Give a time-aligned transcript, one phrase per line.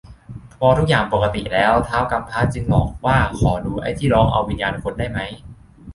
[0.53, 5.19] พอทุกอย่างปกติแล้ว ท้าวกำพร้าจึงหลอกว่าขอดูไอ้ที่ร้องเอาวิญญาณคนได้ไหม